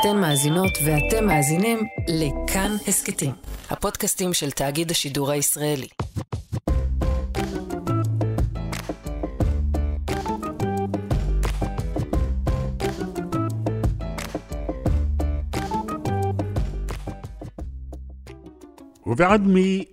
[0.00, 3.32] אתן מאזינות ואתם מאזינים לכאן הסכתים,
[3.70, 5.88] הפודקאסטים של תאגיד השידור הישראלי.
[19.06, 19.84] ובעד מי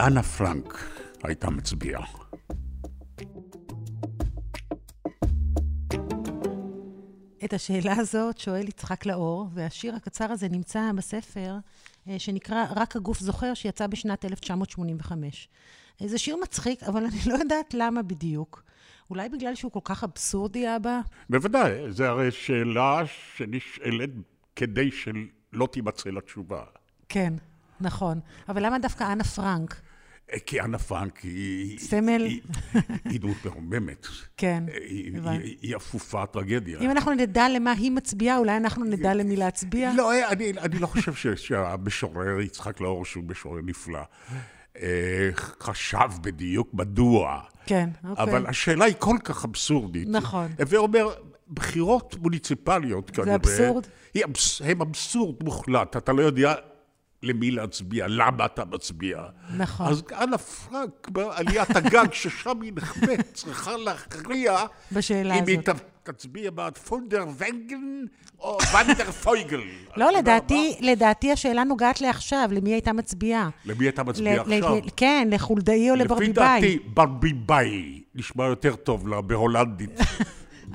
[0.00, 0.78] אנה פרנק
[1.22, 2.21] הייתה מצביעה?
[7.44, 11.56] את השאלה הזאת שואל יצחק לאור, והשיר הקצר הזה נמצא בספר
[12.08, 15.48] אה, שנקרא "רק הגוף זוכר", שיצא בשנת 1985.
[16.02, 18.62] אה, זה שיר מצחיק, אבל אני לא יודעת למה בדיוק.
[19.10, 21.00] אולי בגלל שהוא כל כך אבסורדי, אבא?
[21.30, 23.02] בוודאי, זו הרי שאלה
[23.36, 24.10] שנשאלת
[24.56, 26.62] כדי שלא תימצא לה תשובה.
[27.08, 27.32] כן,
[27.80, 28.20] נכון.
[28.48, 29.80] אבל למה דווקא אנה פרנק?
[30.46, 31.78] כי אנה פרנק היא...
[31.78, 32.22] סמל?
[32.24, 32.40] היא,
[33.04, 34.06] היא דמות מרוממת.
[34.36, 34.64] כן,
[35.16, 35.44] הבנתי.
[35.44, 36.80] היא, היא אפופה טרגדיה.
[36.80, 39.92] אם אנחנו נדע למה היא מצביעה, אולי אנחנו נדע למי להצביע?
[39.96, 44.02] לא, אני, אני לא חושב ש, שהמשורר יצחק לאור, שהוא משורר נפלא,
[44.76, 47.40] אה, חשב בדיוק מדוע.
[47.66, 48.24] כן, אוקיי.
[48.24, 50.08] אבל השאלה היא כל כך אבסורדית.
[50.08, 50.50] נכון.
[50.58, 51.14] הווה אומר,
[51.50, 53.34] בחירות מוניציפליות כנראה...
[53.34, 53.86] אבסורד?
[54.14, 55.96] היא אבס, הם אבסורד מוחלט.
[55.96, 56.54] אתה לא יודע
[57.22, 59.22] למי להצביע, למה אתה מצביע.
[59.56, 59.86] נכון.
[59.86, 64.56] אז אנה פרנק, בעליית הגג, ששם היא נחבאת, צריכה להכריע
[64.92, 65.80] בשאלה אם היא הזאת.
[65.80, 68.04] ת- תצביע בעד פונדר ונגן
[68.38, 69.60] או ונדר פויגל.
[69.96, 73.48] לא, יודע לדעתי, לדעתי השאלה נוגעת לעכשיו, למי הייתה מצביעה.
[73.64, 74.76] למי אתה מצביע ל- ל- עכשיו?
[74.96, 76.60] כן, לחולדאי או לפי לברביבאי.
[76.60, 79.90] דעתי, ברביבאי נשמע יותר טוב לה בהולנדית.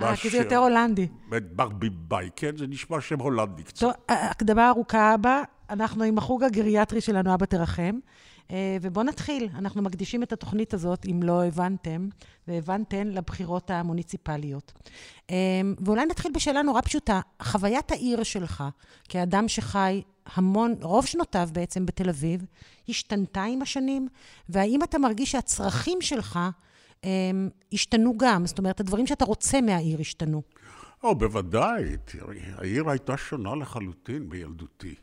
[0.01, 1.07] אה, כי זה יותר הולנדי.
[1.29, 3.79] ברביבאי, כן, זה נשמע שם הולנדי קצת.
[3.79, 7.99] טוב, הקדמה ארוכה אבא, אנחנו עם החוג הגריאטרי שלנו, אבא תרחם.
[8.51, 9.49] אה, ובואו נתחיל.
[9.55, 12.09] אנחנו מקדישים את התוכנית הזאת, אם לא הבנתם,
[12.47, 14.73] והבנתן, לבחירות המוניציפליות.
[15.29, 15.35] אה,
[15.85, 17.21] ואולי נתחיל בשאלה נורא פשוטה.
[17.41, 18.63] חוויית העיר שלך,
[19.09, 20.01] כאדם שחי
[20.35, 22.45] המון, רוב שנותיו בעצם בתל אביב,
[22.89, 24.07] השתנתה עם השנים?
[24.49, 26.39] והאם אתה מרגיש שהצרכים שלך
[27.03, 27.09] אה,
[27.73, 28.45] השתנו גם?
[28.45, 30.41] זאת אומרת, הדברים שאתה רוצה מהעיר השתנו.
[31.03, 34.95] או, בוודאי, תראי, העיר הייתה שונה לחלוטין בילדותי.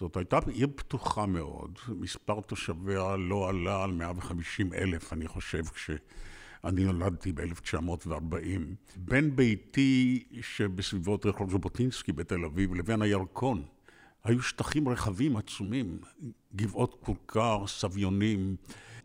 [0.00, 6.00] זאת הייתה עיר פתוחה מאוד, מספר תושביה לא עלה על 150 אלף, אני חושב, כשאני
[6.84, 8.36] נולדתי ב-1940.
[8.96, 13.62] בין ביתי שבסביבות רחוב ז'בוטינסקי בתל אביב לבין הירקון,
[14.24, 15.98] היו שטחים רחבים עצומים,
[16.56, 18.56] גבעות כורכר, סביונים.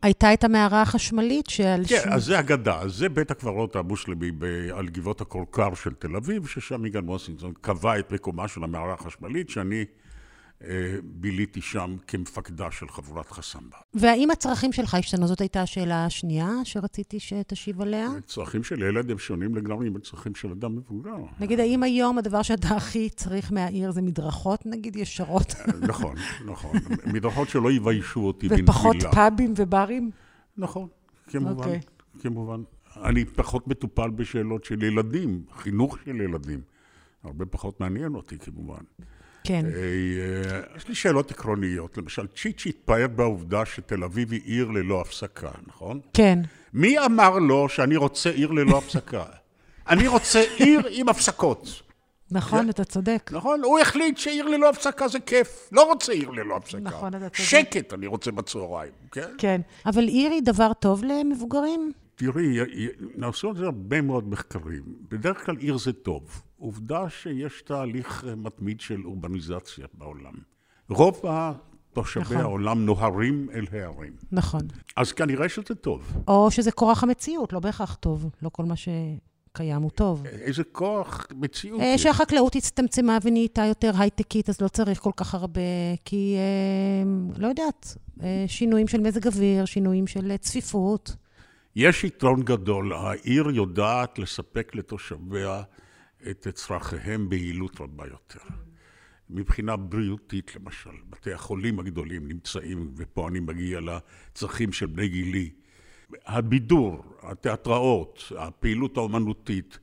[0.01, 4.69] הייתה את המערה החשמלית שעל כן, שום- אז זה אגדה, זה בית הקברות המוסלמי ב-
[4.73, 9.49] על גבעות הכורכר של תל אביב, ששם יגאל וושינגטון קבע את מקומה של המערה החשמלית,
[9.49, 9.85] שאני
[11.03, 13.77] ביליתי שם כמפקדה של חבורת חסמבה.
[13.93, 15.27] והאם הצרכים שלך השתנו?
[15.27, 18.07] זאת הייתה השאלה השנייה שרציתי שתשיב עליה.
[18.17, 21.15] הצרכים של ילד הם שונים לגמרי מהצרכים של אדם מבוגר.
[21.39, 26.77] נגיד, האם היום הדבר שאתה הכי צריך מהעיר זה מדרכות, נגיד, ישרות, נכון, נכון.
[27.05, 28.69] מדרכות שלא יביישו אותי בנפילה.
[28.69, 30.11] ופחות פאבים וברים?
[30.57, 30.87] נכון,
[31.27, 31.79] כמובן, אוקיי.
[32.21, 32.61] כמובן.
[33.03, 36.61] אני פחות מטופל בשאלות של ילדים, חינוך של ילדים.
[37.23, 38.81] הרבה פחות מעניין אותי כמובן.
[39.51, 39.65] כן.
[39.65, 41.97] אה, יש לי שאלות עקרוניות.
[41.97, 45.99] למשל, צ'יצ'י התפאר בעובדה שתל אביב היא עיר ללא הפסקה, נכון?
[46.13, 46.39] כן.
[46.73, 49.23] מי אמר לו שאני רוצה עיר ללא הפסקה?
[49.89, 51.81] אני רוצה עיר עם הפסקות,
[52.31, 53.31] נכון, אתה צודק.
[53.33, 53.63] נכון?
[53.63, 55.69] הוא החליט שעיר ללא הפסקה זה כיף.
[55.71, 56.79] לא רוצה עיר ללא הפסקה.
[56.79, 57.33] נכון, אתה צודק.
[57.35, 59.27] שקט אני רוצה בצהריים, כן?
[59.37, 59.61] כן.
[59.85, 61.91] אבל עיר היא דבר טוב למבוגרים?
[62.15, 62.57] תראי,
[63.15, 64.83] נעשו על זה הרבה מאוד מחקרים.
[65.09, 66.41] בדרך כלל עיר זה טוב.
[66.61, 70.33] עובדה שיש תהליך אה, מתמיד של אורבניזציה בעולם.
[70.89, 71.21] רוב
[71.93, 72.37] תושבי נכון.
[72.37, 74.13] העולם נוהרים אל הערים.
[74.31, 74.61] נכון.
[74.95, 76.13] אז כנראה שזה טוב.
[76.27, 78.29] או שזה כורח המציאות, לא בהכרח טוב.
[78.41, 80.25] לא כל מה שקיים הוא טוב.
[80.25, 82.03] איזה כוח מציאות אה, יש.
[82.03, 85.61] שהחקלאות הצטמצמה ונהייתה יותר הייטקית, אז לא צריך כל כך הרבה,
[86.05, 91.15] כי, אה, לא יודעת, אה, שינויים של מזג אוויר, שינויים של אה, צפיפות.
[91.75, 95.63] יש יתרון גדול, העיר יודעת לספק לתושביה
[96.29, 98.39] את צרכיהם ביעילות רבה יותר.
[99.29, 105.49] מבחינה בריאותית למשל, בתי החולים הגדולים נמצאים, ופה אני מגיע לצרכים של בני גילי.
[106.25, 109.79] הבידור, התיאטראות, הפעילות האומנותית,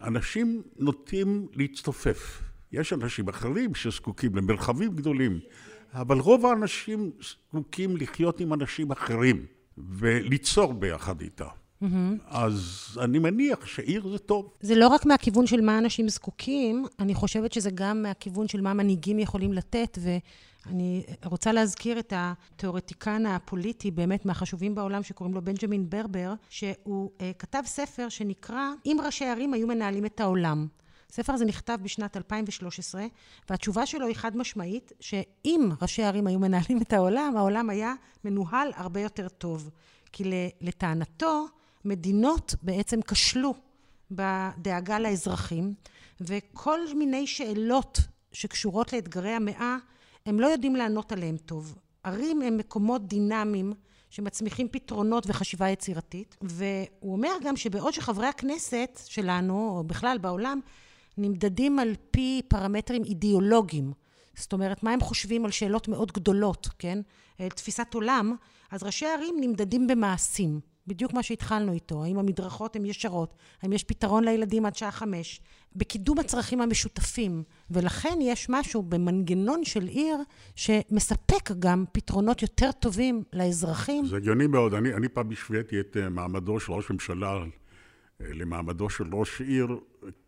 [0.00, 2.42] אנשים נוטים להצטופף.
[2.72, 5.40] יש אנשים אחרים שזקוקים למרחבים גדולים,
[5.92, 9.46] אבל רוב האנשים זקוקים לחיות עם אנשים אחרים
[9.78, 11.67] וליצור ביחד איתם.
[12.26, 14.50] אז אני מניח שעיר זה טוב.
[14.60, 18.74] זה לא רק מהכיוון של מה אנשים זקוקים, אני חושבת שזה גם מהכיוון של מה
[18.74, 25.90] מנהיגים יכולים לתת, ואני רוצה להזכיר את התיאורטיקן הפוליטי, באמת מהחשובים בעולם, שקוראים לו בנג'מין
[25.90, 30.66] ברבר, שהוא uh, כתב ספר שנקרא "אם ראשי ערים היו מנהלים את העולם".
[31.10, 33.06] הספר הזה נכתב בשנת 2013,
[33.50, 37.94] והתשובה שלו היא חד משמעית, שאם ראשי הערים היו מנהלים את העולם, העולם היה
[38.24, 39.70] מנוהל הרבה יותר טוב.
[40.12, 40.24] כי
[40.60, 41.46] לטענתו,
[41.84, 43.54] מדינות בעצם כשלו
[44.10, 45.74] בדאגה לאזרחים,
[46.20, 47.98] וכל מיני שאלות
[48.32, 49.76] שקשורות לאתגרי המאה,
[50.26, 51.74] הם לא יודעים לענות עליהם טוב.
[52.02, 53.72] ערים הם מקומות דינמיים
[54.10, 60.60] שמצמיחים פתרונות וחשיבה יצירתית, והוא אומר גם שבעוד שחברי הכנסת שלנו, או בכלל בעולם,
[61.18, 63.92] נמדדים על פי פרמטרים אידיאולוגיים,
[64.34, 66.98] זאת אומרת, מה הם חושבים על שאלות מאוד גדולות, כן?
[67.36, 68.36] תפיסת עולם,
[68.70, 70.60] אז ראשי ערים נמדדים במעשים.
[70.88, 75.40] בדיוק מה שהתחלנו איתו, האם המדרכות הן ישרות, האם יש פתרון לילדים עד שעה חמש,
[75.76, 80.16] בקידום הצרכים המשותפים, ולכן יש משהו במנגנון של עיר
[80.54, 84.06] שמספק גם פתרונות יותר טובים לאזרחים.
[84.06, 84.74] זה הגיוני מאוד.
[84.74, 87.32] אני, אני פעם השוויתי את אה, מעמדו של ראש ממשלה
[88.20, 89.68] אה, למעמדו של ראש עיר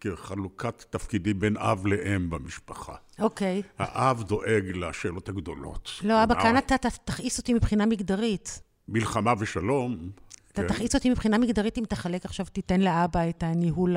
[0.00, 2.94] כחלוקת תפקידים בין אב לאם במשפחה.
[3.18, 3.62] אוקיי.
[3.62, 3.72] Okay.
[3.78, 5.90] האב דואג לשאלות הגדולות.
[6.02, 8.62] לא, אבא, כאן אתה תכעיס אותי מבחינה מגדרית.
[8.88, 10.10] מלחמה ושלום,
[10.52, 10.68] אתה כן.
[10.68, 13.96] תכעיס אותי מבחינה מגדרית אם תחלק עכשיו, תיתן לאבא את הניהול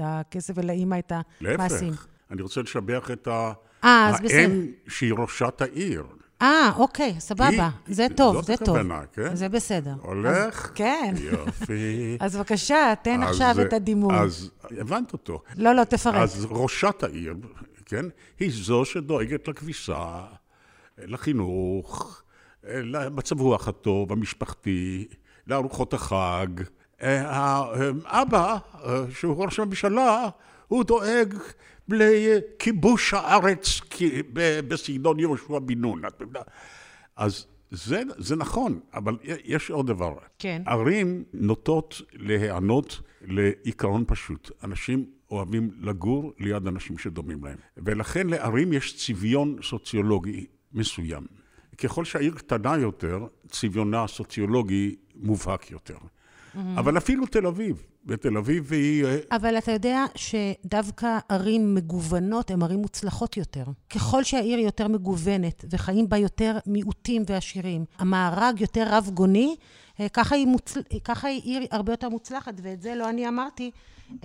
[0.00, 1.90] הכסף ולאימא את המעשים.
[1.90, 3.52] להפך, אני רוצה לשבח את ה...
[3.84, 4.38] אה, אז בסדר.
[4.38, 6.04] האם שהיא ראשת העיר.
[6.42, 7.48] אה, אוקיי, סבבה.
[7.86, 8.66] היא, זה טוב, זה טוב.
[8.66, 9.34] זאת הכוונה, כן?
[9.36, 9.94] זה בסדר.
[10.02, 10.64] הולך?
[10.64, 11.14] אז, כן.
[11.18, 12.16] יופי.
[12.20, 14.14] אז בבקשה, תן אז, עכשיו את הדימוי.
[14.14, 15.42] אז הבנת אותו.
[15.56, 16.14] לא, לא, תפרט.
[16.14, 17.34] אז ראשת העיר,
[17.84, 18.06] כן,
[18.38, 20.20] היא זו שדואגת לכביסה,
[20.98, 22.22] לחינוך,
[22.64, 25.08] למצב רוח הטוב, המשפחתי.
[25.50, 26.46] לארוחות החג.
[27.00, 28.56] האבא,
[29.10, 30.28] שהוא ראש הממשלה,
[30.68, 31.34] הוא דואג
[31.88, 33.80] לכיבוש הארץ
[34.68, 36.02] בסגנון יהושע בן נון.
[37.16, 40.14] אז זה, זה נכון, אבל יש עוד דבר.
[40.38, 40.62] כן.
[40.66, 44.50] ערים נוטות להיענות לעיקרון פשוט.
[44.64, 47.56] אנשים אוהבים לגור ליד אנשים שדומים להם.
[47.76, 51.26] ולכן לערים יש צביון סוציולוגי מסוים.
[51.78, 55.96] ככל שהעיר קטנה יותר, צביונה הסוציולוגי מובהק יותר.
[55.96, 56.58] Mm-hmm.
[56.78, 59.04] אבל אפילו תל אביב, בתל אביב היא...
[59.04, 63.64] אה, אבל אתה יודע שדווקא ערים מגוונות הן ערים מוצלחות יותר.
[63.90, 69.56] ככל שהעיר יותר מגוונת וחיים בה יותר מיעוטים ועשירים, המארג יותר רב-גוני,
[70.00, 70.80] אה, ככה היא, מוצל...
[71.04, 73.70] ככה היא עיר הרבה יותר מוצלחת, ואת זה לא אני אמרתי,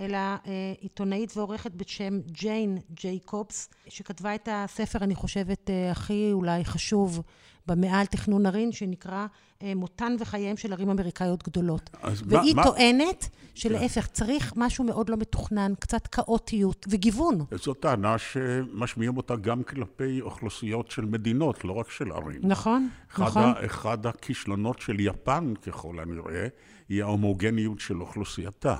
[0.00, 0.38] אלא אה,
[0.80, 7.22] עיתונאית ועורכת בשם ג'יין ג'ייקובס, שכתבה את הספר, אני חושבת, הכי אולי חשוב
[7.66, 9.26] במאה על תכנון ערים, שנקרא
[9.62, 11.90] אה, מותן וחייהם של ערים אמריקאיות גדולות.
[12.26, 17.38] והיא מה, טוענת שלהפך, צריך משהו מאוד לא מתוכנן, קצת כאוטיות וגיוון.
[17.52, 22.40] זו טענה שמשמיעים אותה גם כלפי אוכלוסיות של מדינות, לא רק של ערים.
[22.42, 23.42] נכון, אחד נכון.
[23.42, 26.46] ה, אחד הכישלונות של יפן, ככל הנראה,
[26.88, 28.76] היא ההומוגניות של אוכלוסייתה.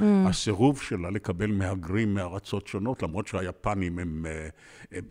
[0.00, 0.28] Mm.
[0.28, 4.48] הסירוב שלה לקבל מהגרים מארצות שונות, למרות שהיפנים הם, אה,
[4.92, 5.04] הם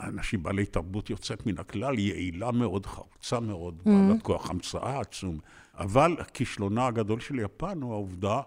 [0.00, 3.90] אנשים בעלי תרבות יוצאת מן הכלל, יעילה מאוד, חרוצה מאוד, mm.
[3.90, 5.38] בעלת כוח המצאה עצום.
[5.74, 8.40] אבל הכישלונה הגדול של יפן הוא העובדה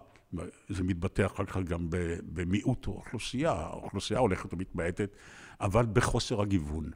[0.68, 1.86] זה מתבטא אחר כך גם
[2.32, 5.16] במיעוט האוכלוסייה, האוכלוסייה הולכת ומתמעטת,
[5.60, 6.90] אבל בחוסר הגיוון.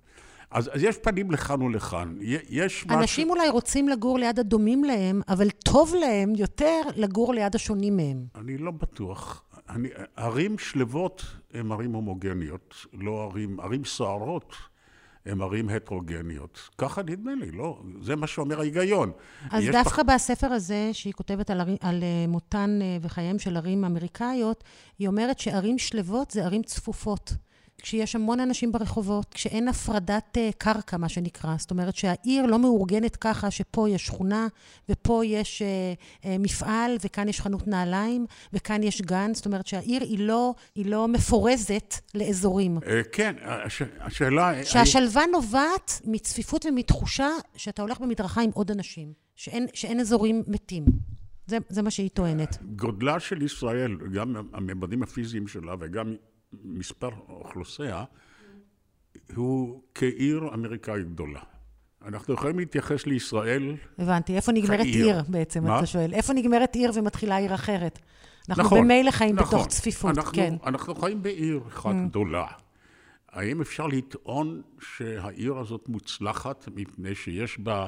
[0.50, 2.16] אז, אז יש פנים לכאן ולכאן.
[2.20, 3.00] יש משהו...
[3.00, 8.26] אנשים אולי רוצים לגור ליד הדומים להם, אבל טוב להם יותר לגור ליד השונים מהם.
[8.34, 9.42] אני לא בטוח.
[9.68, 11.24] אני, ערים שלוות
[11.54, 14.54] הן ערים הומוגניות, לא ערים, ערים סוערות.
[15.26, 16.68] הן ערים הטרוגניות.
[16.78, 17.82] ככה נדמה לי, לא?
[18.00, 19.12] זה מה שאומר ההיגיון.
[19.50, 20.14] אז דווקא פח...
[20.14, 24.64] בספר הזה, שהיא כותבת על, ערים, על אה, מותן אה, וחייהם של ערים אמריקאיות,
[24.98, 27.32] היא אומרת שערים שלוות זה ערים צפופות.
[27.82, 31.54] כשיש המון אנשים ברחובות, כשאין הפרדת uh, קרקע, מה שנקרא.
[31.58, 34.46] זאת אומרת שהעיר לא מאורגנת ככה שפה יש שכונה,
[34.88, 39.34] ופה יש uh, uh, מפעל, וכאן יש חנות נעליים, וכאן יש גן.
[39.34, 42.78] זאת אומרת שהעיר היא לא, היא לא מפורזת לאזורים.
[43.12, 44.64] כן, הש, השאלה...
[44.64, 45.26] שהשלווה I...
[45.32, 50.84] נובעת מצפיפות ומתחושה שאתה הולך במדרכה עם עוד אנשים, שאין, שאין אזורים מתים.
[51.46, 52.58] זה, זה מה שהיא טוענת.
[52.76, 56.14] גודלה של ישראל, גם הממדים הפיזיים שלה וגם
[56.64, 58.04] מספר אוכלוסייה,
[59.34, 61.40] הוא כעיר אמריקאית גדולה.
[62.04, 64.36] אנחנו יכולים להתייחס לישראל הבנתי.
[64.36, 65.06] איפה נגמרת כעיר.
[65.06, 65.78] עיר בעצם, מה?
[65.78, 66.14] אתה שואל?
[66.14, 67.98] איפה נגמרת עיר ומתחילה עיר אחרת?
[68.48, 69.58] אנחנו נכון, במילא חיים נכון.
[69.58, 70.54] בתוך צפיפות, אנחנו, כן.
[70.66, 72.08] אנחנו חיים בעיר אחת mm.
[72.08, 72.46] גדולה.
[73.28, 77.86] האם אפשר לטעון שהעיר הזאת מוצלחת מפני שיש בה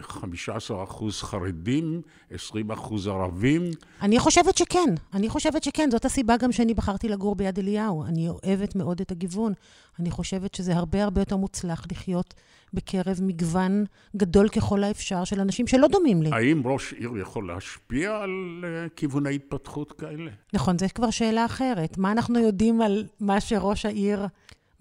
[0.00, 3.62] 15 אחוז חרדים, 20 אחוז ערבים.
[4.02, 5.88] אני חושבת שכן, אני חושבת שכן.
[5.90, 8.04] זאת הסיבה גם שאני בחרתי לגור ביד אליהו.
[8.04, 9.52] אני אוהבת מאוד את הגיוון.
[9.98, 12.34] אני חושבת שזה הרבה הרבה יותר מוצלח לחיות
[12.74, 13.84] בקרב מגוון
[14.16, 16.30] גדול ככל האפשר של אנשים שלא דומים לי.
[16.32, 18.30] האם ראש עיר יכול להשפיע על
[18.62, 20.30] uh, כיווני התפתחות כאלה?
[20.52, 21.98] נכון, זו כבר שאלה אחרת.
[21.98, 24.26] מה אנחנו יודעים על מה שראש העיר...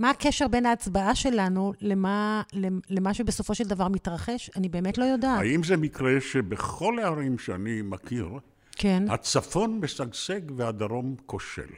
[0.01, 2.41] מה הקשר בין ההצבעה שלנו למה,
[2.89, 4.49] למה שבסופו של דבר מתרחש?
[4.55, 5.39] אני באמת לא יודעת.
[5.39, 8.29] האם זה מקרה שבכל הערים שאני מכיר,
[8.71, 9.03] כן.
[9.09, 11.69] הצפון משגשג והדרום כושל?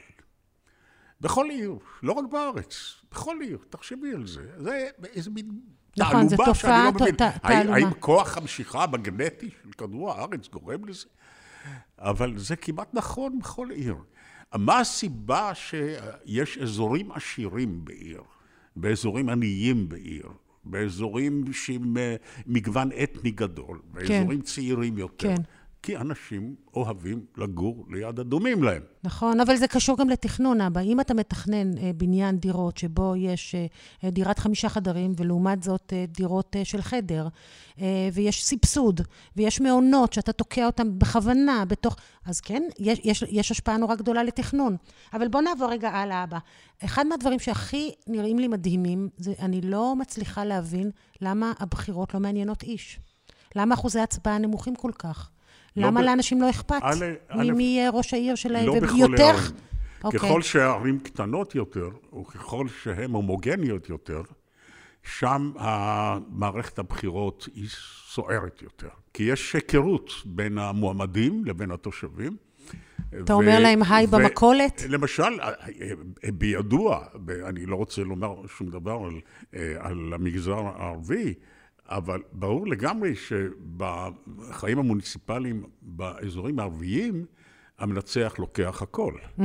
[1.22, 4.42] בכל עיר, לא רק בארץ, בכל עיר, תחשבי על זה.
[4.58, 5.60] זה איזה מין
[5.98, 7.16] נכון, זו תופעה, לא מבין.
[7.16, 7.76] תעלומה.
[7.76, 11.06] האם כוח המשיכה בגנטי של כדור הארץ גורם לזה?
[12.00, 13.96] אבל זה כמעט נכון בכל עיר.
[14.58, 18.22] מה הסיבה שיש אזורים עשירים בעיר,
[18.76, 20.28] באזורים עניים בעיר,
[20.66, 22.16] באזורים עם אה,
[22.48, 24.42] מגוון אתני גדול, באזורים כן.
[24.42, 25.36] צעירים יותר?
[25.36, 25.42] כן.
[25.84, 28.82] כי אנשים אוהבים לגור ליד אדומים להם.
[29.04, 30.82] נכון, אבל זה קשור גם לתכנון, אבא.
[30.82, 33.56] אם אתה מתכנן אה, בניין דירות שבו יש
[34.04, 37.28] אה, דירת חמישה חדרים, ולעומת זאת אה, דירות אה, של חדר,
[37.82, 39.02] אה, ויש סבסוד,
[39.36, 41.96] ויש מעונות שאתה תוקע אותם בכוונה בתוך...
[42.26, 44.78] אז כן, יש, יש, יש השפעה נורא גדולה לתכנון.
[45.14, 46.38] אבל בוא נעבור רגע הלאה, אבא.
[46.86, 52.64] אחד מהדברים שהכי נראים לי מדהימים, זה אני לא מצליחה להבין למה הבחירות לא מעניינות
[52.64, 53.00] איש.
[53.56, 55.30] למה אחוזי ההצבעה נמוכים כל כך?
[55.78, 56.04] לא למה ב...
[56.04, 56.82] לאנשים לא אכפת
[57.36, 58.66] מי יהיה ראש העיר שלהם?
[58.66, 59.54] לא בכל הערים.
[60.04, 60.04] Okay.
[60.04, 60.20] אוקיי.
[60.20, 61.90] ככל שהערים קטנות יותר,
[62.22, 64.22] וככל שהן הומוגניות יותר,
[65.04, 65.52] שם
[66.30, 67.68] מערכת הבחירות היא
[68.10, 68.90] סוערת יותר.
[69.14, 72.38] כי יש היכרות בין המועמדים לבין התושבים.
[73.24, 74.84] אתה ו- אומר להם היי ו- במכולת?
[74.90, 75.40] למשל,
[76.34, 77.06] בידוע,
[77.46, 79.20] אני לא רוצה לומר שום דבר על,
[79.56, 81.34] אה, על המגזר הערבי,
[81.90, 87.26] אבל ברור לגמרי שבחיים המוניציפליים באזורים הערביים,
[87.80, 89.14] המנצח לוקח הכל.
[89.40, 89.44] Mm-hmm.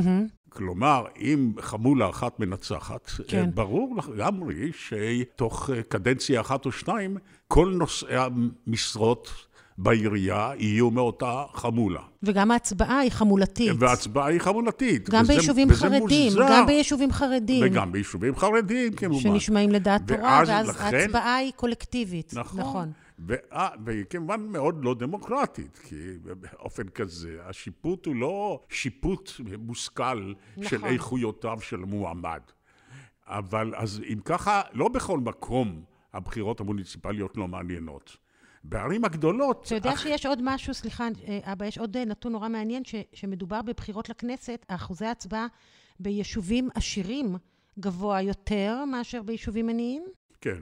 [0.49, 3.51] כלומר, אם חמולה אחת מנצחת, כן.
[3.55, 7.17] ברור לגמרי שתוך קדנציה אחת או שניים,
[7.49, 9.48] כל נושאי המשרות
[9.79, 12.01] בעירייה יהיו מאותה חמולה.
[12.23, 13.73] וגם ההצבעה היא חמולתית.
[13.79, 15.11] וההצבעה היא חמולתית.
[15.11, 16.47] גם וזה, ביישובים וזה חרדים, מוזר.
[16.51, 17.65] גם ביישובים חרדים.
[17.67, 19.21] וגם ביישובים חרדים, כמובן.
[19.21, 22.35] שנשמעים לדעת תורה, ואז לכן, ההצבעה היא קולקטיבית.
[22.35, 22.61] נכון.
[22.61, 22.93] נכון.
[23.85, 30.69] והיא כמובן מאוד לא דמוקרטית, כי באופן כזה, השיפוט הוא לא שיפוט מושכל נכון.
[30.69, 32.41] של איכויותיו של מועמד.
[33.27, 35.83] אבל אז אם ככה, לא בכל מקום
[36.15, 38.17] הבחירות המוניציפליות לא מעניינות.
[38.65, 39.67] בערים הגדולות...
[39.67, 40.03] אתה יודע אח...
[40.03, 41.09] שיש עוד משהו, סליחה,
[41.43, 45.47] אבא, יש עוד נתון נורא מעניין, ש, שמדובר בבחירות לכנסת, אחוזי ההצבעה
[46.01, 47.37] ביישובים עשירים
[47.79, 50.05] גבוה יותר מאשר ביישובים עניים?
[50.41, 50.59] כן.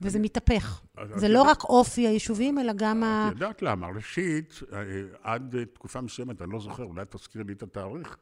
[0.00, 0.24] וזה אני...
[0.24, 0.82] מתהפך.
[1.14, 1.50] זה לא יודע...
[1.50, 3.28] רק אופי היישובים, אלא גם ה...
[3.28, 4.78] את יודעת למה, ראשית, אה,
[5.22, 8.14] עד תקופה מסוימת, אני לא זוכר, אולי תזכיר לי את התאריך, אה,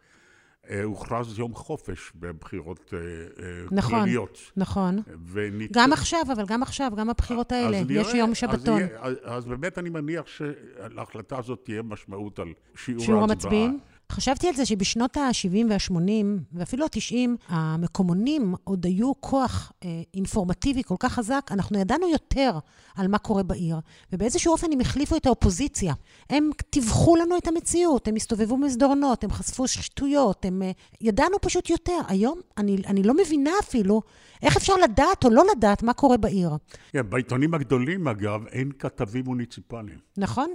[0.85, 4.39] הוכרז יום חופש בבחירות אה, אה, נכון, כלליות.
[4.57, 5.73] נכון, ונית...
[5.73, 8.83] גם עכשיו, אבל גם עכשיו, גם הבחירות האלה, יש יום שבתון.
[8.99, 13.69] אז, אז באמת אני מניח שלהחלטה הזאת תהיה משמעות על שיעור, שיעור ההצבעה.
[14.13, 20.95] חשבתי על זה שבשנות ה-70 וה-80, ואפילו ה-90, המקומונים עוד היו כוח אה, אינפורמטיבי כל
[20.99, 22.59] כך חזק, אנחנו ידענו יותר
[22.97, 23.77] על מה קורה בעיר,
[24.13, 25.95] ובאיזשהו אופן הם החליפו את האופוזיציה.
[26.31, 30.63] הם טיווחו לנו את המציאות, הם הסתובבו מסדרונות, הם חשפו שטויות, הם...
[30.63, 30.71] אה,
[31.01, 31.99] ידענו פשוט יותר.
[32.09, 34.03] היום אני, אני לא מבינה אפילו
[34.43, 36.51] איך אפשר לדעת או לא לדעת מה קורה בעיר.
[36.93, 39.99] כן, בעיתונים הגדולים, אגב, אין כתבים מוניציפליים.
[40.17, 40.51] נכון.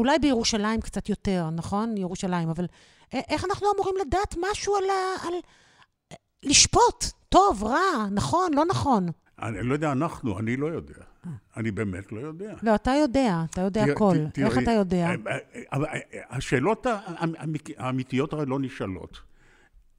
[0.00, 1.96] אולי בירושלים קצת יותר, נכון?
[1.96, 2.66] ירושלים, אבל
[3.12, 5.26] איך אנחנו אמורים לדעת משהו על ה...
[5.26, 5.34] על...
[6.42, 9.08] לשפוט, טוב, רע, נכון, לא נכון.
[9.42, 11.02] אני לא יודע, אנחנו, אני לא יודע.
[11.56, 12.54] אני באמת לא יודע.
[12.62, 14.16] לא, אתה יודע, אתה יודע הכל.
[14.38, 15.06] איך אתה יודע?
[15.06, 15.38] אה,
[15.72, 16.86] אה, אה, השאלות
[17.76, 19.20] האמיתיות הרי לא נשאלות.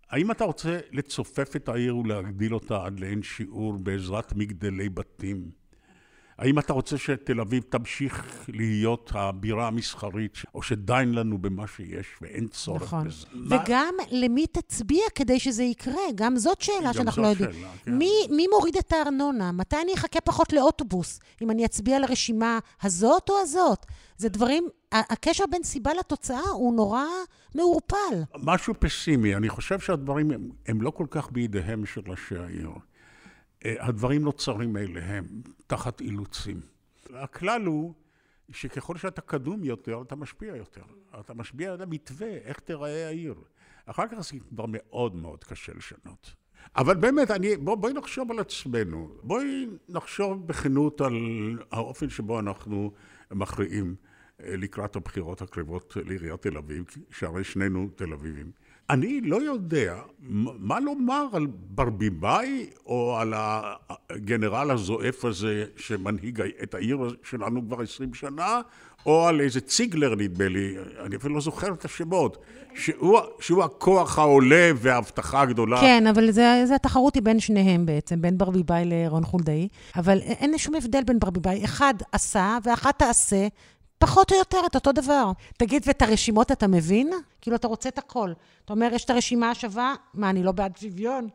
[0.10, 5.61] האם אתה רוצה לצופף את העיר ולהגדיל אותה עד לאין שיעור בעזרת מגדלי בתים?
[6.38, 12.48] האם אתה רוצה שתל אביב תמשיך להיות הבירה המסחרית, או שדי לנו במה שיש ואין
[12.48, 13.08] צורך נכון.
[13.08, 13.28] בזה?
[13.50, 14.04] וגם מה...
[14.12, 16.02] למי תצביע כדי שזה יקרה?
[16.16, 17.54] גם זאת שאלה גם שאנחנו לא יודעים.
[17.54, 17.98] שאלה, כן.
[17.98, 19.52] מי, מי מוריד את הארנונה?
[19.52, 21.20] מתי אני אחכה פחות לאוטובוס?
[21.42, 23.86] אם אני אצביע לרשימה הזאת או הזאת?
[24.18, 27.06] זה דברים, הקשר בין סיבה לתוצאה הוא נורא
[27.56, 28.24] מעורפל.
[28.44, 29.36] משהו פסימי.
[29.36, 32.70] אני חושב שהדברים הם, הם לא כל כך בידיהם של ראשי העיר.
[33.66, 35.26] הדברים נוצרים מאליהם,
[35.68, 36.62] תחת אילוצים.
[37.14, 37.94] הכלל הוא
[38.50, 40.84] שככל שאתה קדום יותר, אתה משפיע יותר.
[41.20, 43.36] אתה משפיע על המתווה, איך תיראה העיר.
[43.86, 46.34] אחר כך זה כבר מאוד מאוד קשה לשנות.
[46.76, 49.12] אבל באמת, אני, בוא, בואי נחשוב על עצמנו.
[49.24, 51.14] בואי נחשוב בכנות על
[51.72, 52.92] האופן שבו אנחנו
[53.32, 53.96] מכריעים
[54.44, 58.52] אה, לקראת הבחירות הקרבות לעיריית תל אביב, שהרי שנינו תל אביבים.
[58.92, 59.96] אני לא יודע
[60.36, 68.14] מה לומר על ברביבאי או על הגנרל הזועף הזה שמנהיג את העיר שלנו כבר עשרים
[68.14, 68.62] שנה,
[69.06, 72.38] או על איזה ציגלר נדמה לי, אני אפילו לא זוכר את השמות,
[72.76, 75.82] שהוא, שהוא הכוח העולה וההבטחה הגדולה.
[75.82, 80.58] כן, אבל זה, זה התחרות היא בין שניהם בעצם, בין ברביבאי לרון חולדאי, אבל אין
[80.58, 81.66] שום הבדל בין ברביבאי.
[81.66, 83.48] אחד עשה ואחת תעשה,
[84.02, 85.32] פחות או יותר את אותו דבר.
[85.58, 87.12] תגיד, ואת הרשימות אתה מבין?
[87.42, 88.32] כאילו, אתה רוצה את הכל.
[88.66, 91.28] אתה אומר, יש את הרשימה השווה, מה, אני לא בעד שוויון?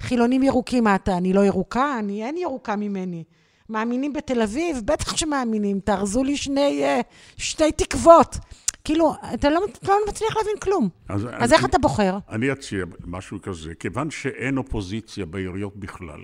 [0.00, 1.98] חילונים ירוקים, מה אתה, אני לא ירוקה?
[1.98, 3.24] אני, אין ירוקה ממני.
[3.68, 4.80] מאמינים בתל אביב?
[4.84, 5.80] בטח שמאמינים.
[5.80, 7.00] תארזו לי שני, אה,
[7.36, 8.36] שני תקוות.
[8.84, 10.88] כאילו, אתה לא, לא מצליח להבין כלום.
[11.08, 12.18] אז, אז אני, איך אתה בוחר?
[12.28, 13.74] אני אציע משהו כזה.
[13.74, 16.20] כיוון שאין אופוזיציה בעיריות בכלל.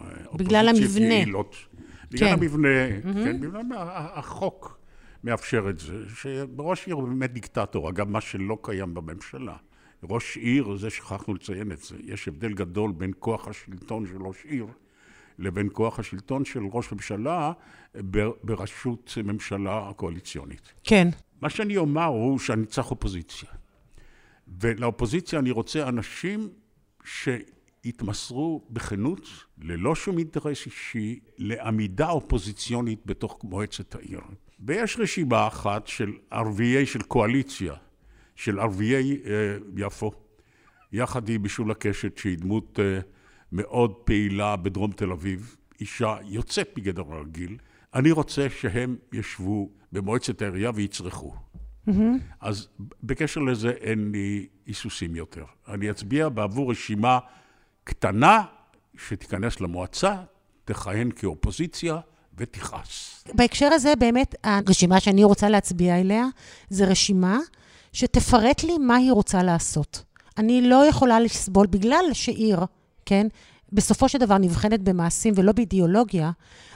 [0.00, 1.08] אה, בגלל המבנה.
[1.08, 1.56] פעילות,
[2.10, 2.34] בגלל כן.
[2.34, 3.24] המבנה, mm-hmm.
[3.24, 3.62] כן, בגלל
[4.14, 4.77] החוק.
[5.24, 9.56] מאפשר את זה, שראש עיר הוא באמת דיקטטור, אגב, מה שלא קיים בממשלה.
[10.02, 14.44] ראש עיר, זה שכחנו לציין את זה, יש הבדל גדול בין כוח השלטון של ראש
[14.44, 14.66] עיר
[15.38, 17.52] לבין כוח השלטון של ראש ממשלה
[18.44, 20.72] בראשות ממשלה קואליציונית.
[20.84, 21.08] כן.
[21.40, 23.48] מה שאני אומר הוא שאני צריך אופוזיציה.
[24.60, 26.48] ולאופוזיציה אני רוצה אנשים
[27.04, 34.20] שיתמסרו בכנות, ללא שום אינטרס אישי, לעמידה אופוזיציונית בתוך מועצת העיר.
[34.60, 37.74] ויש רשימה אחת של ערביי, של קואליציה,
[38.36, 40.12] של ערביי אה, יפו,
[40.92, 43.00] יחד עם בישול הקשת, שהיא דמות אה,
[43.52, 47.56] מאוד פעילה בדרום תל אביב, אישה יוצאת מגדר הרגיל.
[47.94, 51.34] אני רוצה שהם ישבו במועצת העירייה ויצרכו.
[51.88, 51.92] Mm-hmm.
[52.40, 52.68] אז
[53.02, 55.44] בקשר לזה אין לי היסוסים יותר.
[55.68, 57.18] אני אצביע בעבור רשימה
[57.84, 58.42] קטנה
[58.96, 60.16] שתיכנס למועצה,
[60.64, 62.00] תכהן כאופוזיציה,
[62.38, 63.24] ותכעס.
[63.34, 66.24] בהקשר הזה, באמת, הרשימה שאני רוצה להצביע אליה,
[66.70, 67.38] זה רשימה
[67.92, 70.02] שתפרט לי מה היא רוצה לעשות.
[70.38, 72.60] אני לא יכולה לסבול, בגלל שעיר,
[73.06, 73.26] כן,
[73.72, 76.30] בסופו של דבר נבחנת במעשים ולא באידיאולוגיה,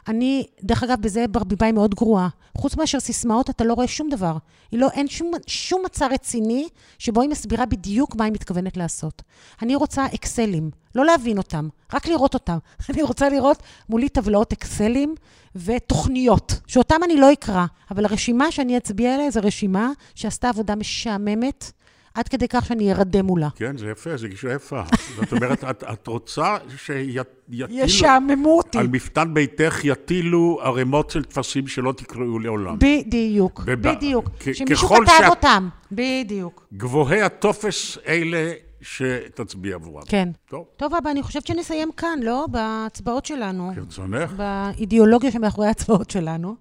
[0.09, 2.29] אני, דרך אגב, בזה ברביבאי מאוד גרועה.
[2.59, 4.37] חוץ מאשר סיסמאות, אתה לא רואה שום דבר.
[4.71, 6.69] היא לא, אין שום, שום מצע רציני
[6.99, 9.23] שבו היא מסבירה בדיוק מה היא מתכוונת לעשות.
[9.63, 12.59] אני רוצה אקסלים, לא להבין אותם, רק לראות אותם.
[12.91, 15.15] אני רוצה לראות מולי טבלאות אקסלים
[15.57, 21.73] ותוכניות, שאותם אני לא אקרא, אבל הרשימה שאני אצביע עליה זו רשימה שעשתה עבודה משעממת.
[22.15, 23.49] עד כדי כך שאני ארדם מולה.
[23.57, 24.83] כן, זה יפה, זה גישה יפה.
[25.17, 27.25] זאת אומרת, את, את רוצה שיטילו...
[27.71, 28.79] ישעממו אותי.
[28.79, 32.77] על מפתן ביתך יטילו ערימות של טפסים שלא תקראו לעולם.
[32.79, 34.31] בדיוק, ובא, בדיוק.
[34.53, 35.31] שמישהו כתב שאת...
[35.31, 36.67] אותם, בדיוק.
[36.75, 40.03] גבוהי הטופס אלה שתצביע עבורם.
[40.07, 40.29] כן.
[40.49, 40.65] טוב.
[40.77, 42.47] טוב, אבא, אני חושבת שנסיים כאן, לא?
[42.51, 43.73] בהצבעות שלנו.
[43.75, 44.33] כרצונך.
[44.33, 46.57] באידיאולוגיה שמאחורי ההצבעות שלנו.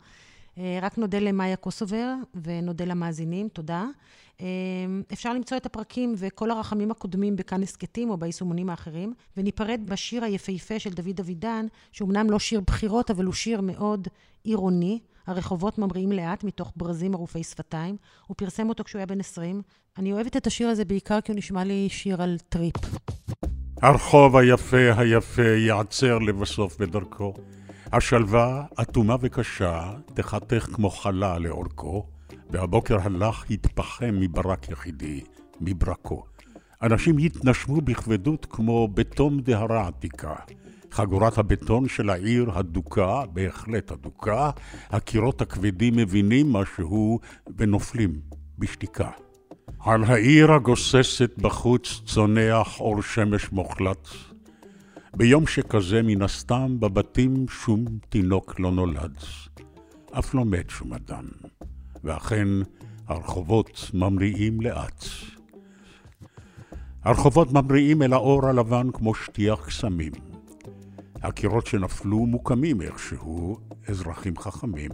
[0.62, 3.86] אה, רק נודה למאיה קוסובר ונודה למאזינים, תודה.
[4.39, 4.45] אמ,
[5.13, 10.80] אפשר למצוא את הפרקים וכל הרחמים הקודמים בכאן הסכתים או ביישומונים האחרים, וניפרד בשיר היפהפה
[10.80, 14.08] של דוד אבידן, שאומנם לא שיר בחירות, אבל הוא שיר מאוד
[14.43, 15.00] עירוני.
[15.28, 17.97] הרחובות ממריאים לאט מתוך ברזים ערופי שפתיים.
[18.28, 19.62] הוא פרסם אותו כשהוא היה בן 20.
[19.97, 22.76] אני אוהבת את השיר הזה בעיקר כי הוא נשמע לי שיר על טריפ.
[23.82, 27.34] הרחוב היפה היפה יעצר לבסוף בדרכו.
[27.93, 32.08] השלווה, אטומה וקשה, תחתך כמו חלה לאורכו.
[32.49, 35.21] והבוקר הלך התפחם מברק יחידי,
[35.62, 36.23] מברקו.
[36.82, 40.36] אנשים התנשמו בכבדות כמו בתום דהרה עתיקה.
[40.91, 44.49] חגורת הבטון של העיר הדוקה, בהחלט הדוקה,
[44.89, 47.19] הקירות הכבדים מבינים משהו
[47.58, 48.21] ונופלים
[48.58, 49.10] בשתיקה.
[49.80, 54.08] על העיר הגוססת בחוץ צונח אור שמש מוחלט.
[55.17, 59.17] ביום שכזה מן הסתם בבתים שום תינוק לא נולד,
[60.12, 61.26] אף לא מת שום אדם.
[62.04, 62.47] ואכן
[63.08, 65.06] הרחובות ממריאים לאט.
[67.04, 70.12] הרחובות ממריאים אל האור הלבן כמו שטיח קסמים.
[71.21, 74.91] הקירות שנפלו מוקמים איכשהו, אזרחים חכמים.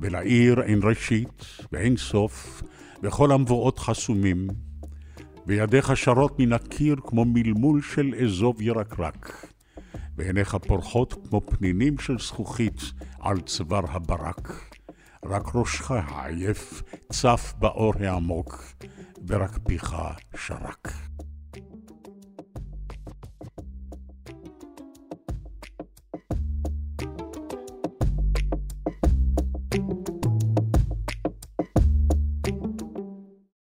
[0.00, 2.62] ולעיר אין ראשית ואין סוף,
[3.02, 4.48] וכל המבואות חסומים.
[5.46, 9.46] וידיך שרות מן הקיר כמו מלמול של אזוב ירקרק.
[10.16, 12.80] ועיניך פורחות כמו פנינים של זכוכית
[13.20, 14.70] על צוואר הברק.
[15.24, 18.74] רק ראשך העייף צף באור העמוק,
[19.26, 19.96] ורק פיך
[20.36, 20.92] שרק.